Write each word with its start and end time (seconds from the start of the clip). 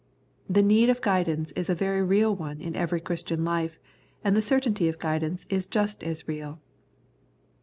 The 0.49 0.63
need 0.63 0.89
of 0.89 0.99
guidance 0.99 1.51
is 1.51 1.69
a 1.69 1.75
very 1.75 2.01
real 2.01 2.35
one 2.35 2.59
in 2.59 2.75
every 2.75 2.99
Christian 2.99 3.45
life, 3.45 3.77
and 4.23 4.35
the 4.35 4.41
certainty 4.41 4.89
of 4.89 4.97
guidance 4.97 5.45
is 5.47 5.67
just 5.67 6.03
as 6.03 6.27
real. 6.27 6.59